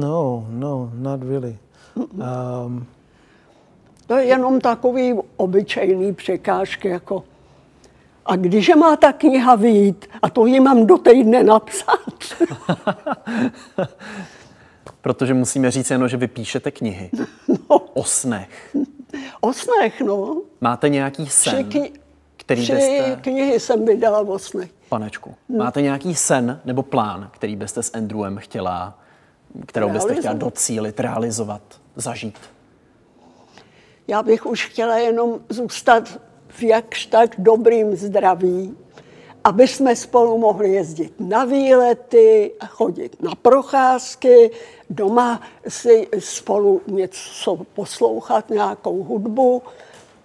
No, 0.00 0.46
no, 0.50 0.90
not 0.94 1.22
really. 1.22 1.58
Um, 1.96 2.86
To 4.06 4.16
je 4.16 4.24
jenom 4.24 4.60
takový 4.60 5.14
obyčejný 5.36 6.14
překážky, 6.14 6.88
jako 6.88 7.24
a 8.26 8.36
když 8.36 8.68
má 8.74 8.96
ta 8.96 9.12
kniha 9.12 9.54
vyjít, 9.54 10.06
a 10.22 10.28
to 10.30 10.46
ji 10.46 10.60
mám 10.60 10.86
do 10.86 10.98
týdne 10.98 11.42
napsat. 11.42 12.00
Protože 15.00 15.34
musíme 15.34 15.70
říct 15.70 15.90
jenom, 15.90 16.08
že 16.08 16.16
vy 16.16 16.26
píšete 16.28 16.70
knihy 16.70 17.10
No, 17.70 17.78
o 17.78 18.04
snech. 18.04 18.76
O 19.40 19.52
snech, 19.52 20.00
no. 20.00 20.42
Máte 20.60 20.88
nějaký 20.88 21.26
sen, 21.26 21.68
kni- 21.68 21.92
který 22.36 22.62
tři 22.62 22.72
byste... 22.72 23.18
knihy 23.20 23.60
jsem 23.60 23.84
vydala 23.84 24.20
o 24.20 24.38
snech. 24.38 24.70
Panečku, 24.88 25.34
máte 25.48 25.82
nějaký 25.82 26.14
sen 26.14 26.60
nebo 26.64 26.82
plán, 26.82 27.30
který 27.32 27.56
byste 27.56 27.82
s 27.82 27.94
Andrewem 27.94 28.36
chtěla, 28.36 28.98
kterou 29.66 29.90
byste 29.90 30.14
chtěla 30.14 30.34
docílit, 30.34 31.00
realizovat, 31.00 31.62
zažít? 31.96 32.38
Já 34.08 34.22
bych 34.22 34.46
už 34.46 34.66
chtěla 34.66 34.96
jenom 34.98 35.40
zůstat 35.48 36.20
v 36.48 36.62
jakž 36.62 37.06
tak 37.06 37.34
dobrým 37.38 37.96
zdraví 37.96 38.76
aby 39.44 39.68
jsme 39.68 39.96
spolu 39.96 40.38
mohli 40.38 40.72
jezdit 40.72 41.12
na 41.20 41.44
výlety, 41.44 42.52
chodit 42.68 43.22
na 43.22 43.34
procházky, 43.34 44.50
doma 44.90 45.40
si 45.68 46.08
spolu 46.18 46.80
něco 46.86 47.56
poslouchat, 47.74 48.50
nějakou 48.50 49.02
hudbu 49.02 49.62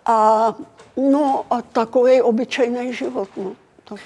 a, 0.06 0.54
no, 0.98 1.46
a 1.50 1.62
takový 1.62 2.22
obyčejný 2.22 2.94
život. 2.94 3.30
No. 3.38 3.52
Tak. 3.84 4.00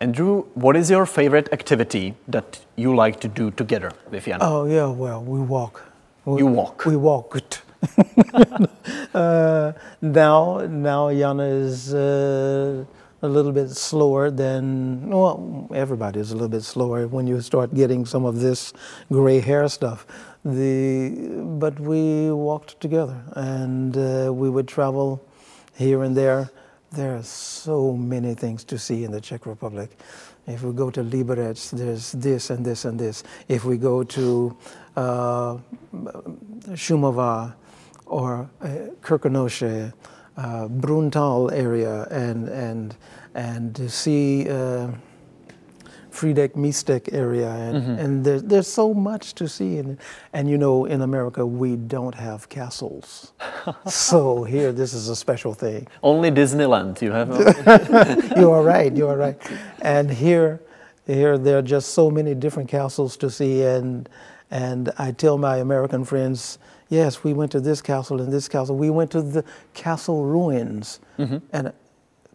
Andrew, 0.00 0.42
what 0.56 0.76
is 0.76 0.90
your 0.90 1.06
favorite 1.06 1.48
activity 1.52 2.14
that 2.30 2.44
you 2.76 2.92
like 2.92 3.18
to 3.20 3.28
do 3.28 3.50
together 3.50 3.92
with 4.10 4.26
Jana? 4.26 4.44
Oh 4.50 4.66
yeah, 4.66 4.90
well, 4.90 5.22
we 5.26 5.40
walk. 5.40 5.82
We, 6.26 6.40
You 6.40 6.46
walk. 6.46 6.84
We 6.86 6.96
walked. 6.96 7.62
uh, 9.14 9.72
now, 10.02 10.66
now 10.68 11.08
Jana 11.08 11.44
is 11.44 11.94
uh, 11.94 12.84
a 13.24 13.28
little 13.28 13.52
bit 13.52 13.70
slower 13.70 14.30
than 14.30 15.08
well, 15.08 15.66
everybody 15.74 16.20
is 16.20 16.30
a 16.30 16.34
little 16.34 16.48
bit 16.48 16.62
slower 16.62 17.08
when 17.08 17.26
you 17.26 17.40
start 17.40 17.72
getting 17.74 18.04
some 18.04 18.26
of 18.26 18.40
this 18.40 18.74
gray 19.10 19.40
hair 19.40 19.66
stuff. 19.68 20.06
The 20.44 21.40
but 21.58 21.80
we 21.80 22.30
walked 22.30 22.78
together 22.80 23.18
and 23.32 23.96
uh, 23.96 24.30
we 24.30 24.50
would 24.50 24.68
travel 24.68 25.26
here 25.74 26.02
and 26.02 26.14
there. 26.14 26.50
There 26.92 27.16
are 27.16 27.22
so 27.22 27.94
many 27.94 28.34
things 28.34 28.62
to 28.64 28.78
see 28.78 29.04
in 29.04 29.10
the 29.10 29.22
Czech 29.22 29.46
Republic. 29.46 29.98
If 30.46 30.62
we 30.62 30.74
go 30.74 30.90
to 30.90 31.02
Liberec, 31.02 31.70
there's 31.70 32.12
this 32.12 32.50
and 32.50 32.62
this 32.62 32.84
and 32.84 33.00
this. 33.00 33.24
If 33.48 33.64
we 33.64 33.78
go 33.78 34.04
to 34.04 34.56
uh, 34.96 35.56
Shumova 36.76 37.54
or 38.04 38.50
uh, 38.60 38.68
uh, 40.36 40.68
Bruntal 40.68 41.52
area, 41.52 42.06
and 42.10 42.48
and 42.48 42.96
and 43.34 43.74
to 43.76 43.88
see 43.88 44.48
uh, 44.48 44.88
Friedeck 46.14 46.52
Mistek 46.54 47.12
area, 47.12 47.50
and, 47.50 47.98
and 47.98 48.24
there's 48.24 48.42
there's 48.44 48.68
so 48.68 48.94
much 48.94 49.34
to 49.34 49.48
see, 49.48 49.78
and 49.78 49.98
and 50.32 50.48
you 50.48 50.56
know 50.56 50.84
in 50.84 51.02
America 51.02 51.44
we 51.44 51.74
don't 51.76 52.14
have 52.14 52.48
castles, 52.48 53.32
so 53.86 54.44
here 54.44 54.72
this 54.72 54.94
is 54.94 55.08
a 55.08 55.16
special 55.16 55.54
thing. 55.54 55.88
Only 56.02 56.30
Disneyland 56.30 57.02
you 57.02 57.10
have. 57.10 57.28
you 58.36 58.50
are 58.52 58.62
right. 58.62 58.94
You 58.94 59.08
are 59.08 59.16
right. 59.16 59.36
And 59.82 60.10
here, 60.10 60.60
here 61.06 61.36
there 61.36 61.58
are 61.58 61.62
just 61.62 61.94
so 61.94 62.10
many 62.10 62.34
different 62.34 62.68
castles 62.68 63.16
to 63.16 63.28
see, 63.28 63.62
and 63.62 64.08
and 64.50 64.90
I 64.98 65.10
tell 65.10 65.36
my 65.36 65.56
American 65.56 66.04
friends, 66.04 66.58
yes, 66.94 67.24
we 67.24 67.32
went 67.32 67.52
to 67.52 67.60
this 67.60 67.82
castle 67.82 68.20
and 68.20 68.32
this 68.32 68.48
castle. 68.48 68.76
We 68.76 68.90
went 68.90 69.10
to 69.10 69.22
the 69.22 69.44
castle 69.74 70.24
ruins, 70.24 71.00
and 71.52 71.72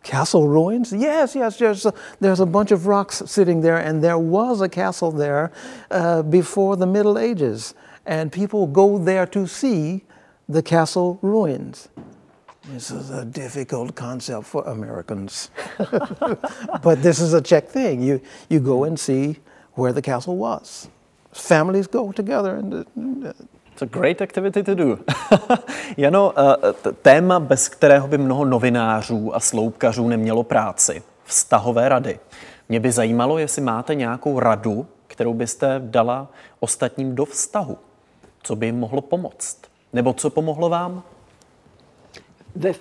castle 0.03 0.47
ruins. 0.47 0.93
Yes, 0.93 1.35
yes. 1.35 1.57
There's 1.57 1.85
a, 1.85 1.93
there's 2.19 2.39
a 2.39 2.45
bunch 2.45 2.71
of 2.71 2.87
rocks 2.87 3.23
sitting 3.25 3.61
there, 3.61 3.77
and 3.77 4.03
there 4.03 4.17
was 4.17 4.61
a 4.61 4.69
castle 4.69 5.11
there 5.11 5.51
uh, 5.91 6.21
before 6.23 6.75
the 6.75 6.85
Middle 6.85 7.17
Ages, 7.17 7.73
and 8.05 8.31
people 8.31 8.67
go 8.67 8.97
there 8.97 9.25
to 9.27 9.47
see 9.47 10.03
the 10.47 10.61
castle 10.61 11.19
ruins. 11.21 11.89
This 12.73 12.91
is 12.91 13.09
a 13.09 13.25
difficult 13.25 13.95
concept 13.95 14.45
for 14.45 14.63
Americans. 14.63 15.49
but 16.83 17.01
this 17.01 17.19
is 17.19 17.33
a 17.33 17.41
Czech 17.41 17.67
thing. 17.67 18.01
You, 18.01 18.21
you 18.49 18.59
go 18.59 18.83
and 18.83 18.99
see 18.99 19.39
where 19.73 19.91
the 19.91 20.01
castle 20.01 20.37
was. 20.37 20.87
Families 21.31 21.87
go 21.87 22.11
together 22.11 22.55
and 22.57 23.25
uh, 23.25 23.33
It's 23.79 23.95
a 23.95 24.00
great 24.00 24.21
activity 24.21 24.63
to 24.63 24.75
do. 24.75 25.00
Jano, 25.98 26.33
eh, 26.38 26.91
téma, 27.01 27.39
bez 27.39 27.69
kterého 27.69 28.07
by 28.07 28.17
mnoho 28.17 28.45
novinářů 28.45 29.36
a 29.36 29.39
sloupkařů 29.39 30.07
nemělo 30.07 30.43
práci. 30.43 31.03
Vztahové 31.24 31.89
rady. 31.89 32.19
Mě 32.69 32.79
by 32.79 32.91
zajímalo, 32.91 33.38
jestli 33.38 33.62
máte 33.62 33.95
nějakou 33.95 34.39
radu, 34.39 34.88
kterou 35.07 35.33
byste 35.33 35.81
dala 35.83 36.27
ostatním 36.59 37.15
do 37.15 37.25
vztahu. 37.25 37.77
Co 38.43 38.55
by 38.55 38.65
jim 38.65 38.79
mohlo 38.79 39.01
pomoct? 39.01 39.57
Nebo 39.93 40.13
co 40.13 40.29
pomohlo 40.29 40.69
vám? 40.69 41.03
Ve 42.56 42.73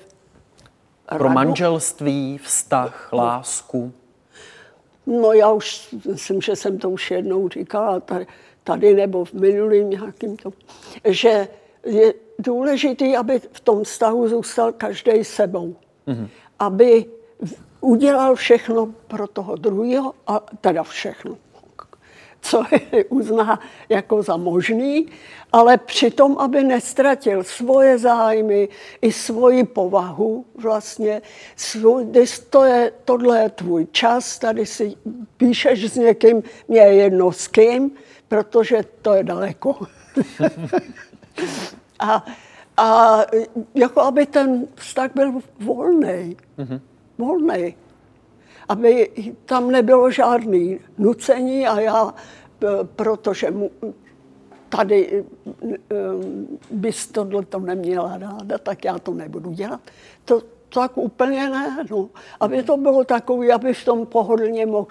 Pro 1.09 1.18
radu- 1.18 1.35
manželství, 1.35 2.38
vztah, 2.38 3.12
lásku. 3.12 3.92
No 5.07 5.33
já 5.33 5.51
už 5.51 5.94
myslím, 6.11 6.40
že 6.40 6.57
jsem 6.57 6.79
to 6.79 6.90
už 6.90 7.11
jednou 7.11 7.49
říkala 7.49 8.01
tady, 8.01 8.27
tady 8.68 8.94
nebo 8.94 9.24
v 9.24 9.33
minulým 9.33 9.90
nějakým 9.90 10.37
tom, 10.37 10.52
že 11.04 11.48
je 11.87 12.14
důležité, 12.38 13.16
aby 13.16 13.40
v 13.52 13.61
tom 13.61 13.85
vztahu 13.85 14.28
zůstal 14.28 14.72
každý 14.72 15.24
sebou. 15.24 15.76
Mm-hmm. 16.07 16.28
Aby 16.59 17.04
udělal 17.81 18.35
všechno 18.35 18.94
pro 19.09 19.26
toho 19.26 19.57
druhého, 19.57 20.12
a 20.26 20.44
teda 20.61 20.83
všechno, 20.83 21.37
co 22.40 22.64
je 22.92 23.04
uzná 23.04 23.61
jako 23.88 24.22
za 24.22 24.37
možný, 24.37 25.07
ale 25.52 25.76
přitom, 25.76 26.38
aby 26.38 26.64
nestratil 26.64 27.44
svoje 27.44 27.98
zájmy 27.98 28.68
i 29.00 29.12
svoji 29.12 29.64
povahu 29.64 30.44
vlastně. 30.61 31.22
Svůj, 31.57 32.04
když 32.04 32.38
to 32.38 32.64
je, 32.64 32.92
tohle 33.04 33.42
je 33.42 33.48
tvůj 33.48 33.87
čas, 33.92 34.38
tady 34.38 34.66
si 34.66 34.94
píšeš 35.37 35.92
s 35.92 35.96
někým, 35.96 36.42
mě 36.68 36.81
je 36.81 36.94
jedno 36.94 37.33
s 37.33 37.48
kým, 37.48 37.96
protože 38.29 38.83
to 39.03 39.14
je 39.14 39.25
daleko. 39.25 39.77
a, 41.99 42.25
a 42.77 43.19
jako 43.75 44.01
aby 44.01 44.27
ten 44.27 44.67
vztah 44.75 45.11
byl 45.14 45.33
volný. 45.61 46.37
Mm-hmm. 46.59 46.81
Volný 47.19 47.75
aby 48.69 49.11
tam 49.45 49.71
nebylo 49.71 50.11
žádný 50.11 50.81
nucení 50.99 51.67
a 51.67 51.81
já, 51.81 52.14
eh, 52.62 52.67
protože 52.97 53.51
mu, 53.51 53.71
tady 54.69 55.25
eh, 55.73 55.77
bys 56.71 57.07
tohle 57.07 57.45
to 57.45 57.59
neměla 57.59 58.19
ráda, 58.19 58.59
tak 58.59 58.85
já 58.85 58.99
to 58.99 59.14
nebudu 59.14 59.53
dělat. 59.53 59.81
To 60.25 60.43
tak 60.75 60.99
úplně 60.99 61.51
ne, 61.51 61.85
no. 61.91 62.09
Aby 62.41 62.62
to 62.62 62.77
bylo 62.77 63.05
takové, 63.05 63.53
aby 63.53 63.75
v 63.75 63.85
tom 63.85 64.07
pohodlně 64.07 64.67
mohl 64.67 64.88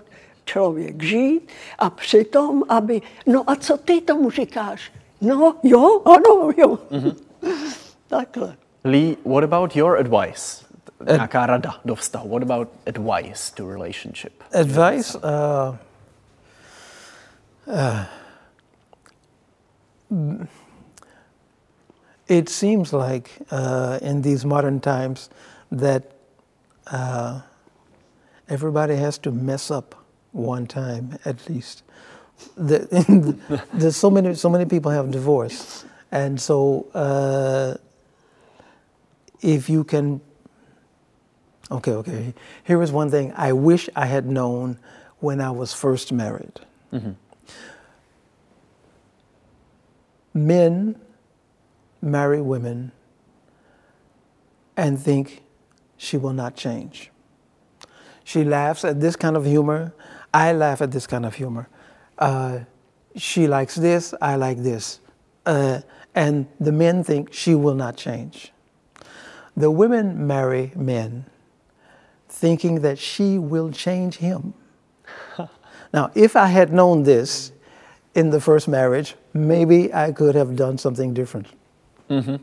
člověk 0.47 1.03
žít 1.03 1.49
a 1.79 1.89
přitom, 1.89 2.63
aby, 2.69 3.01
no 3.25 3.43
a 3.49 3.55
co 3.55 3.77
ty 3.77 4.01
tomu 4.01 4.29
říkáš? 4.29 4.91
No 5.21 5.55
jo, 5.63 6.01
ano, 6.05 6.51
jo. 6.57 6.79
Mm-hmm. 6.91 7.15
Takhle. 8.07 8.55
Lee, 8.83 9.17
what 9.25 9.43
about 9.43 9.75
your 9.75 9.97
advice? 9.97 10.65
Nějaká 11.05 11.45
rada 11.45 11.75
do 11.85 11.95
vztahu. 11.95 12.29
What 12.29 12.43
about 12.43 12.67
advice 12.85 13.55
to 13.55 13.69
relationship? 13.69 14.43
advice. 14.53 15.15
Uh, 15.15 15.75
uh, 17.67 18.05
it 22.27 22.49
seems 22.49 22.93
like 22.93 23.29
uh, 23.51 23.99
in 24.01 24.21
these 24.21 24.45
modern 24.45 24.79
times 24.79 25.29
that 25.71 26.03
uh, 26.91 27.41
everybody 28.49 28.95
has 28.95 29.17
to 29.19 29.31
mess 29.31 29.71
up 29.71 29.95
one 30.31 30.67
time 30.67 31.17
at 31.25 31.49
least. 31.49 31.83
The, 32.55 33.35
there's 33.73 33.95
so 33.95 34.09
many 34.11 34.35
so 34.35 34.49
many 34.49 34.65
people 34.65 34.91
have 34.91 35.09
divorced, 35.09 35.85
and 36.11 36.39
so 36.39 36.87
uh, 36.93 37.75
if 39.41 39.69
you 39.69 39.83
can 39.83 40.21
Okay, 41.69 41.91
okay. 41.91 42.33
Here 42.63 42.81
is 42.81 42.91
one 42.91 43.11
thing 43.11 43.33
I 43.35 43.51
wish 43.51 43.89
I 43.95 44.05
had 44.05 44.25
known 44.25 44.79
when 45.19 45.41
I 45.41 45.51
was 45.51 45.73
first 45.73 46.11
married. 46.11 46.61
Men 50.33 50.95
marry 52.01 52.41
women 52.41 52.91
and 54.77 54.99
think 54.99 55.41
she 55.97 56.15
will 56.15 56.33
not 56.33 56.55
change. 56.55 57.11
She 58.23 58.43
laughs 58.43 58.85
at 58.85 59.01
this 59.01 59.15
kind 59.15 59.35
of 59.35 59.45
humor. 59.45 59.93
I 60.37 60.53
laugh 60.53 60.83
at 60.83 60.91
this 60.91 61.07
kind 61.07 61.25
of 61.25 61.33
humor. 61.33 61.67
Uh, 62.19 62.59
she 63.15 63.47
likes 63.47 63.73
this. 63.73 64.13
I 64.21 64.35
like 64.35 64.59
this. 64.61 64.99
Uh, 65.47 65.81
and 66.13 66.45
the 66.59 66.71
men 66.71 67.03
think 67.03 67.33
she 67.33 67.55
will 67.55 67.73
not 67.73 67.97
change. 67.97 68.53
The 69.55 69.71
women 69.71 70.27
marry 70.27 70.71
men 70.75 71.25
thinking 72.29 72.81
that 72.81 72.99
she 72.99 73.39
will 73.39 73.71
change 73.71 74.17
him. 74.17 74.53
now, 75.93 76.11
if 76.13 76.35
I 76.35 76.45
had 76.45 76.71
known 76.71 77.01
this 77.01 77.51
in 78.13 78.29
the 78.29 78.39
first 78.39 78.67
marriage, 78.67 79.15
maybe 79.33 79.91
I 79.91 80.11
could 80.11 80.35
have 80.35 80.55
done 80.55 80.77
something 80.77 81.15
different. 81.15 81.47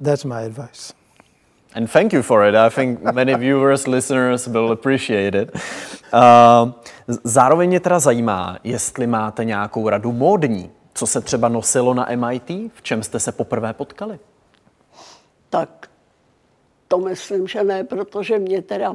That's 0.01 0.25
my 0.25 0.43
advice. 0.43 0.93
And 1.75 1.91
thank 1.91 2.13
you 2.13 2.23
for 2.23 2.49
it. 2.49 2.55
I 2.55 2.71
think 2.71 3.03
many 3.03 3.35
viewers, 3.35 3.87
listeners 3.87 4.47
will 4.47 4.73
appreciate 4.73 5.43
it. 5.43 5.51
Uh, 5.55 6.71
zároveň 7.25 7.69
mě 7.69 7.81
teda 7.81 7.99
zajímá, 7.99 8.59
jestli 8.65 9.07
máte 9.07 9.45
nějakou 9.45 9.89
radu 9.89 10.13
módní, 10.13 10.71
co 10.95 11.07
se 11.07 11.21
třeba 11.21 11.49
nosilo 11.49 11.95
na 11.95 12.09
MIT, 12.17 12.51
v 12.75 12.83
čem 12.83 13.03
jste 13.03 13.21
se 13.21 13.33
poprvé 13.33 13.73
potkali. 13.73 14.19
Tak 15.51 15.89
to 16.89 16.99
myslím, 16.99 17.47
že 17.47 17.65
ne, 17.65 17.85
protože 17.85 18.39
mě 18.39 18.63
teda 18.63 18.95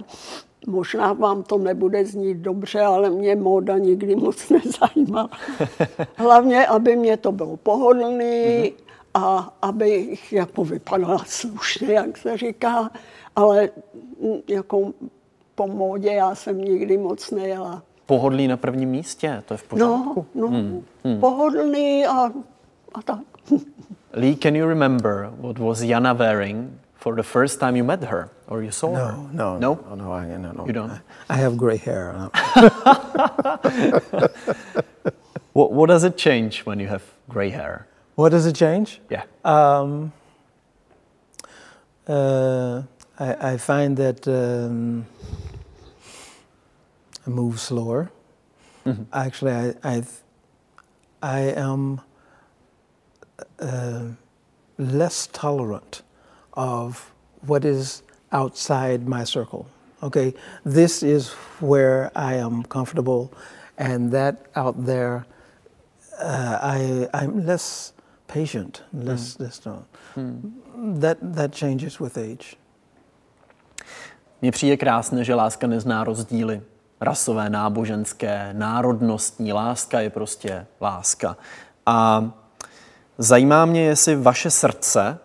možná 0.68 1.14
vám 1.14 1.44
to 1.44 1.58
nebude 1.58 2.06
znít 2.06 2.38
dobře, 2.38 2.82
ale 2.82 3.10
mě 3.10 3.36
móda 3.36 3.78
nikdy 3.78 4.16
moc 4.16 4.50
nezajímala. 4.50 5.30
Hlavně, 6.16 6.68
aby 6.68 6.96
mě 6.96 7.18
to 7.18 7.32
bylo 7.32 7.58
pohodlný 7.58 8.74
a 9.14 9.54
aby 9.62 10.18
jako 10.32 10.64
vypadala 10.64 11.24
slušně, 11.26 11.94
jak 11.94 12.18
se 12.18 12.38
říká, 12.38 12.92
ale 13.36 13.70
jako 14.48 14.94
po 15.56 15.68
módě 15.68 16.12
já 16.12 16.36
jsem 16.36 16.62
nikdy 16.62 16.98
moc 16.98 17.32
nejela. 17.32 17.84
Pohodlí 18.06 18.48
na 18.48 18.58
prvním 18.58 18.90
místě, 18.90 19.44
to 19.46 19.54
je 19.54 19.58
v 19.58 19.64
pořádku. 19.64 20.26
No, 20.36 20.42
no 20.42 20.48
hmm. 20.48 20.86
Hmm. 21.04 21.20
pohodlný 21.20 22.06
a, 22.06 22.32
a 22.94 23.02
tak. 23.06 23.20
Lee, 24.14 24.36
can 24.36 24.56
you 24.56 24.68
remember 24.68 25.30
what 25.38 25.60
was 25.60 25.82
Jana 25.82 26.14
wearing 26.14 26.80
for 26.96 27.16
the 27.16 27.24
first 27.24 27.60
time 27.60 27.76
you 27.76 27.84
met 27.84 28.04
her 28.04 28.30
or 28.48 28.64
you 28.64 28.72
saw 28.72 28.88
no, 28.88 29.06
her? 29.06 29.16
No, 29.32 29.60
no, 29.60 29.80
no, 29.90 29.96
no, 29.96 30.12
I, 30.14 30.38
no, 30.38 30.52
no. 30.52 30.66
You 30.66 30.74
don't. 30.74 30.92
I, 30.92 31.02
I 31.30 31.38
have 31.38 31.56
gray 31.58 31.78
hair. 31.78 32.14
No. 32.18 32.32
what, 35.54 35.72
what 35.72 35.90
does 35.90 36.04
it 36.04 36.18
change 36.18 36.66
when 36.66 36.80
you 36.80 36.88
have 36.88 37.04
gray 37.28 37.50
hair? 37.52 37.86
What 38.20 38.34
does 38.34 38.46
it 38.46 38.56
change? 38.56 39.00
Yeah. 39.10 39.24
Um, 39.46 40.12
uh, 42.06 42.82
I, 43.18 43.54
I, 43.54 43.58
find 43.58 43.96
that 43.96 44.28
um, 44.28 45.06
I 47.26 47.30
move 47.30 47.62
slower. 47.62 48.12
Mm-hmm. 48.86 49.04
Actually, 49.14 49.54
I, 49.54 49.74
I, 49.86 50.04
I 51.22 51.40
am 51.56 52.02
uh, 53.58 54.08
less 54.78 55.28
tolerant 55.28 56.02
of 56.56 57.14
what 57.46 57.64
is 57.64 58.04
outside 58.34 59.08
my 59.08 59.24
circle. 59.24 59.66
Okay, 60.04 60.34
this 60.66 61.04
is 61.04 61.30
where 61.62 62.12
I 62.18 62.34
am 62.34 62.64
comfortable, 62.64 63.32
and 63.78 64.12
that 64.12 64.48
out 64.58 64.86
there, 64.86 65.26
uh, 66.20 66.60
I 66.62 67.08
I'm 67.14 67.46
less 67.46 67.94
patient, 68.34 68.84
less 69.04 69.38
mm. 69.38 69.46
less. 69.46 69.66
Uh, 69.66 69.74
mm. 70.18 71.00
That 71.02 71.18
that 71.36 71.56
changes 71.56 72.00
with 72.00 72.18
age. 72.18 72.56
Mně 74.42 74.52
přijde 74.52 74.78
krásné, 74.78 75.24
že 75.24 75.36
láska 75.36 75.68
nezná 75.68 76.04
rozdíly. 76.04 76.62
Rasové, 77.02 77.50
náboženské, 77.50 78.54
národnostní. 78.54 79.54
Láska 79.54 80.02
je 80.02 80.10
prostě 80.10 80.66
láska. 80.82 81.38
A 81.86 82.30
zajímá 83.18 83.66
mě, 83.66 83.82
jestli 83.82 84.16
vaše 84.16 84.52
srdce, 84.52 85.18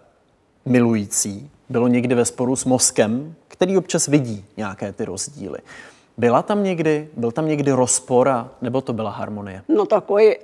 milující, 0.64 1.50
bylo 1.68 1.88
někdy 1.88 2.14
ve 2.14 2.24
sporu 2.24 2.56
s 2.56 2.64
mozkem, 2.64 3.34
který 3.48 3.78
občas 3.78 4.08
vidí 4.08 4.44
nějaké 4.56 4.92
ty 4.92 5.04
rozdíly. 5.04 5.58
Byla 6.16 6.42
tam 6.42 6.64
někdy, 6.64 7.08
byl 7.16 7.32
tam 7.32 7.46
někdy 7.46 7.72
rozpor, 7.72 8.28
a, 8.28 8.50
nebo 8.62 8.80
to 8.80 8.92
byla 8.92 9.10
harmonie? 9.10 9.62
No 9.68 9.86
takový 9.86 10.34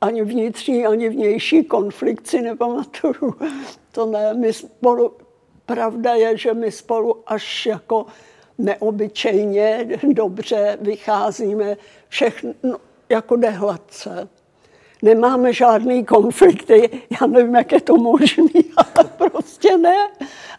ani 0.00 0.22
vnitřní, 0.22 0.86
ani 0.86 1.08
vnější 1.08 1.64
konflikt 1.64 2.26
si 2.26 2.42
nepamatuju. 2.42 3.34
To 3.92 4.06
ne, 4.06 4.34
my 4.34 4.52
spolu, 4.52 5.12
pravda 5.66 6.14
je, 6.14 6.36
že 6.36 6.54
my 6.54 6.72
spolu 6.72 7.22
až 7.26 7.66
jako 7.66 8.06
neobyčejně 8.58 9.88
dobře 10.12 10.78
vycházíme, 10.80 11.76
všechno 12.08 12.52
jako 13.08 13.36
jde. 13.36 13.58
Nemáme 15.02 15.52
žádný 15.52 16.04
konflikty, 16.04 17.02
já 17.20 17.26
nevím, 17.26 17.54
jak 17.54 17.72
je 17.72 17.80
to 17.80 17.96
možné, 17.96 18.44
ale 18.76 19.10
prostě 19.16 19.78
ne. 19.78 19.96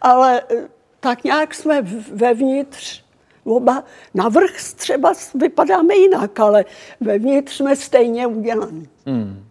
Ale 0.01 0.41
eh, 0.49 0.67
tak 0.99 1.23
nějak 1.23 1.56
jsme 1.56 1.82
vevnitř, 2.13 3.04
oba 3.43 3.84
navrh 4.13 4.51
třeba 4.75 5.13
vypadáme 5.36 5.95
jinak, 5.95 6.39
ale 6.39 6.65
vevnitř 7.01 7.56
jsme 7.56 7.75
stejně 7.75 8.27
udělaní. 8.27 8.88
Hmm. 9.06 9.45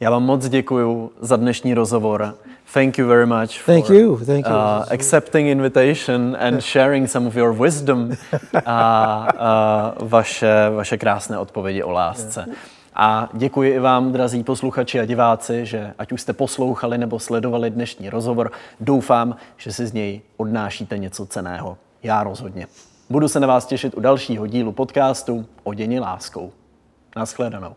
Já 0.00 0.10
vám 0.10 0.22
moc 0.22 0.48
děkuji 0.48 1.10
za 1.20 1.36
dnešní 1.36 1.74
rozhovor. 1.74 2.34
Thank 2.74 2.98
you 2.98 3.06
very 3.06 3.26
much 3.26 3.60
for 3.60 3.74
Thank 3.74 3.90
you. 3.90 4.16
Thank 4.16 4.46
you. 4.46 4.52
Uh, 4.52 4.92
accepting 4.92 5.48
invitation 5.48 6.36
and 6.40 6.60
sharing 6.72 7.10
some 7.10 7.26
of 7.26 7.36
your 7.36 7.52
wisdom 7.62 8.10
a 8.66 9.28
uh, 10.00 10.08
vaše, 10.08 10.70
vaše 10.76 10.96
krásné 10.98 11.38
odpovědi 11.38 11.82
o 11.82 11.90
lásce. 11.90 12.46
A 12.94 13.28
děkuji 13.32 13.72
i 13.74 13.78
vám, 13.78 14.12
drazí 14.12 14.44
posluchači 14.44 15.00
a 15.00 15.04
diváci, 15.04 15.66
že 15.66 15.94
ať 15.98 16.12
už 16.12 16.20
jste 16.20 16.32
poslouchali 16.32 16.98
nebo 16.98 17.18
sledovali 17.18 17.70
dnešní 17.70 18.10
rozhovor, 18.10 18.52
doufám, 18.80 19.36
že 19.56 19.72
si 19.72 19.86
z 19.86 19.92
něj 19.92 20.20
odnášíte 20.36 20.98
něco 20.98 21.26
ceného. 21.26 21.78
Já 22.04 22.22
rozhodně. 22.22 22.66
Budu 23.10 23.28
se 23.28 23.40
na 23.40 23.46
vás 23.46 23.66
těšit 23.66 23.94
u 23.96 24.00
dalšího 24.00 24.46
dílu 24.46 24.72
podcastu 24.72 25.46
o 25.62 25.74
děni 25.74 26.00
láskou. 26.00 26.52
Naschledanou. 27.16 27.76